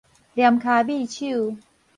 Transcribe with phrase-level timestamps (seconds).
[0.35, 1.61] 跕跤覕手